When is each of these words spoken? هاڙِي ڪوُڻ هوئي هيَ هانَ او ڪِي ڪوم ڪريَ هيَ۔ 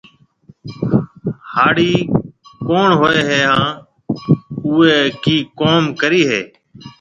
هاڙِي 1.53 1.93
ڪوُڻ 2.67 2.87
هوئي 2.99 3.19
هيَ 3.29 3.41
هانَ 3.51 3.73
او 4.63 4.75
ڪِي 5.23 5.37
ڪوم 5.59 5.83
ڪريَ 6.01 6.21
هيَ۔ 6.31 6.41